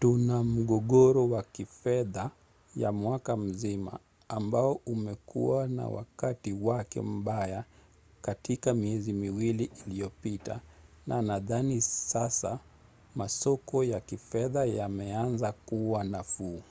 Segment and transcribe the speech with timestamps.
[0.00, 2.30] tuna mgogoro wa kifedha
[2.76, 7.64] ya mwaka mzima ambao umekuwa na wakati wake mbaya
[8.22, 10.60] katika miezi miwili iliyopita
[11.06, 12.58] na nadhani sasa
[13.14, 16.62] masoko ya kifedha yameanza kuwa nafuu.